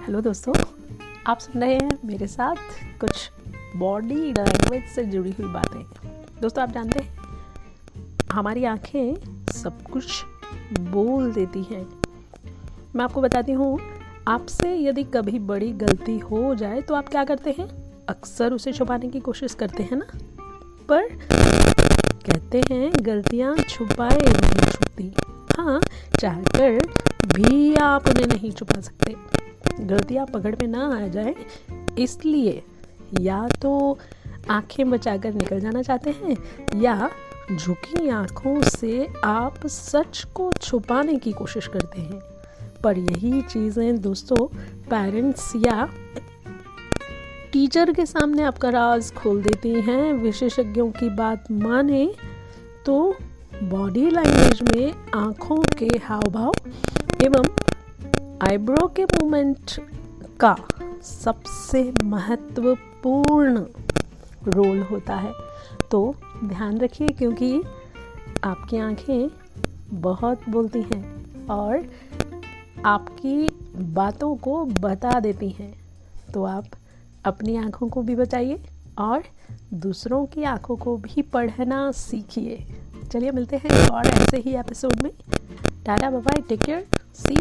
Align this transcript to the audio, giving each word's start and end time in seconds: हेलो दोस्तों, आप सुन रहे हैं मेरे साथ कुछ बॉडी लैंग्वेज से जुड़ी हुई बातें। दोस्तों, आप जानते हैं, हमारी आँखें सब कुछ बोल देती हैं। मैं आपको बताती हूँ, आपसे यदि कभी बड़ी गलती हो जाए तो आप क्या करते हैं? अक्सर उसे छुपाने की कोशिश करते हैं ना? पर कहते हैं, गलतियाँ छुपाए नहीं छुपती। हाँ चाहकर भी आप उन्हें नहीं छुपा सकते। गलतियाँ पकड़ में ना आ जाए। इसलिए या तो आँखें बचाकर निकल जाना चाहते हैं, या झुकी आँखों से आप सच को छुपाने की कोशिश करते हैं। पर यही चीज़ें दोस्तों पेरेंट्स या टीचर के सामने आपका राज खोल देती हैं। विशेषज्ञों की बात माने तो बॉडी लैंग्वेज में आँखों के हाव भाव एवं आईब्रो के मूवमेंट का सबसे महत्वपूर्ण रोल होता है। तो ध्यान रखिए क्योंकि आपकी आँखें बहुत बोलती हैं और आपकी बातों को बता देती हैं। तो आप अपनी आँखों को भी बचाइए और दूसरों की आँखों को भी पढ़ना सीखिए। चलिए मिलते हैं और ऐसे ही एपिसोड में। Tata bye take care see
हेलो 0.00 0.20
दोस्तों, 0.20 0.52
आप 1.26 1.38
सुन 1.38 1.60
रहे 1.62 1.74
हैं 1.74 1.98
मेरे 2.04 2.26
साथ 2.26 2.56
कुछ 3.00 3.30
बॉडी 3.76 4.14
लैंग्वेज 4.14 4.84
से 4.84 5.04
जुड़ी 5.04 5.30
हुई 5.30 5.48
बातें। 5.52 5.82
दोस्तों, 6.40 6.62
आप 6.62 6.70
जानते 6.70 7.00
हैं, 7.00 7.16
हमारी 8.32 8.64
आँखें 8.64 9.52
सब 9.52 9.82
कुछ 9.82 10.24
बोल 10.80 11.32
देती 11.32 11.62
हैं। 11.62 11.82
मैं 12.96 13.04
आपको 13.04 13.20
बताती 13.20 13.52
हूँ, 13.52 13.78
आपसे 14.28 14.74
यदि 14.76 15.04
कभी 15.04 15.38
बड़ी 15.38 15.70
गलती 15.74 16.18
हो 16.20 16.54
जाए 16.54 16.80
तो 16.80 16.94
आप 16.94 17.08
क्या 17.08 17.24
करते 17.24 17.54
हैं? 17.58 17.68
अक्सर 18.08 18.52
उसे 18.52 18.72
छुपाने 18.72 19.08
की 19.08 19.20
कोशिश 19.20 19.54
करते 19.54 19.82
हैं 19.82 19.96
ना? 19.96 20.06
पर 20.88 21.08
कहते 22.26 22.62
हैं, 22.70 22.90
गलतियाँ 23.02 23.56
छुपाए 23.58 24.18
नहीं 24.18 24.70
छुपती। 24.72 25.12
हाँ 25.56 25.80
चाहकर 26.20 27.09
भी 27.26 27.74
आप 27.74 28.08
उन्हें 28.08 28.26
नहीं 28.26 28.50
छुपा 28.50 28.80
सकते। 28.80 29.14
गलतियाँ 29.80 30.26
पकड़ 30.26 30.54
में 30.54 30.68
ना 30.68 30.86
आ 30.96 31.06
जाए। 31.06 31.34
इसलिए 31.98 32.62
या 33.20 33.46
तो 33.62 33.98
आँखें 34.50 34.90
बचाकर 34.90 35.32
निकल 35.34 35.60
जाना 35.60 35.82
चाहते 35.82 36.10
हैं, 36.10 36.36
या 36.80 37.10
झुकी 37.52 38.08
आँखों 38.08 38.60
से 38.62 39.06
आप 39.24 39.66
सच 39.66 40.24
को 40.34 40.50
छुपाने 40.52 41.16
की 41.16 41.32
कोशिश 41.32 41.66
करते 41.66 42.00
हैं। 42.00 42.20
पर 42.84 42.98
यही 42.98 43.40
चीज़ें 43.42 44.00
दोस्तों 44.00 44.46
पेरेंट्स 44.90 45.52
या 45.56 45.88
टीचर 47.52 47.92
के 47.92 48.06
सामने 48.06 48.42
आपका 48.42 48.68
राज 48.68 49.12
खोल 49.12 49.42
देती 49.42 49.80
हैं। 49.80 50.12
विशेषज्ञों 50.12 50.90
की 50.90 51.08
बात 51.08 51.50
माने 51.52 52.06
तो 52.86 53.16
बॉडी 53.62 54.08
लैंग्वेज 54.10 54.62
में 54.62 54.94
आँखों 55.14 55.62
के 55.78 55.88
हाव 55.98 56.22
भाव 56.22 56.52
एवं 57.24 57.44
आईब्रो 58.42 58.86
के 58.86 59.04
मूवमेंट 59.04 59.70
का 60.40 60.56
सबसे 61.02 61.92
महत्वपूर्ण 62.04 63.64
रोल 64.46 64.80
होता 64.80 65.14
है। 65.14 65.32
तो 65.90 66.14
ध्यान 66.44 66.78
रखिए 66.78 67.08
क्योंकि 67.08 67.62
आपकी 68.44 68.76
आँखें 68.76 69.28
बहुत 70.00 70.48
बोलती 70.48 70.82
हैं 70.82 71.02
और 71.46 71.84
आपकी 72.84 73.48
बातों 73.76 74.36
को 74.36 74.64
बता 74.64 75.20
देती 75.20 75.48
हैं। 75.48 75.74
तो 76.34 76.44
आप 76.44 76.64
अपनी 77.24 77.56
आँखों 77.56 77.88
को 77.88 78.02
भी 78.02 78.14
बचाइए 78.14 78.60
और 78.98 79.22
दूसरों 79.74 80.26
की 80.26 80.42
आँखों 80.42 80.76
को 80.76 80.96
भी 80.96 81.22
पढ़ना 81.22 81.92
सीखिए। 81.92 82.66
चलिए 83.12 83.30
मिलते 83.30 83.56
हैं 83.56 83.88
और 83.88 84.06
ऐसे 84.06 84.36
ही 84.36 84.54
एपिसोड 84.56 85.02
में। 85.02 85.12
Tata 85.86 86.10
bye 86.10 86.40
take 86.40 86.62
care 86.62 86.86
see 87.14 87.34